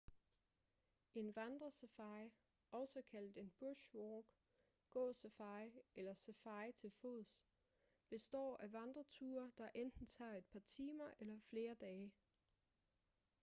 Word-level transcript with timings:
en 1.15 1.29
vandresafari 1.35 2.29
også 2.71 3.01
kaldet 3.11 3.37
en 3.37 3.51
bush 3.59 3.89
walk 3.95 4.25
gå-safari 4.91 5.71
eller 5.95 6.13
safari 6.13 6.71
til 6.71 6.91
fods 6.91 7.39
består 8.09 8.57
af 8.57 8.73
vandreture 8.73 9.51
der 9.57 9.69
enten 9.75 10.05
tager 10.05 10.35
et 10.35 10.45
par 10.51 10.59
timer 10.65 11.09
eller 11.19 11.37
flere 11.49 11.73
dage 11.75 12.11